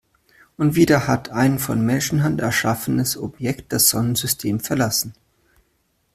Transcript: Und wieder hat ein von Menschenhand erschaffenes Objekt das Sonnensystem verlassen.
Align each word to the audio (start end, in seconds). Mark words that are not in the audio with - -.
Und 0.57 0.73
wieder 0.75 1.05
hat 1.05 1.29
ein 1.29 1.59
von 1.59 1.85
Menschenhand 1.85 2.41
erschaffenes 2.41 3.17
Objekt 3.17 3.71
das 3.71 3.89
Sonnensystem 3.89 4.59
verlassen. 4.59 5.13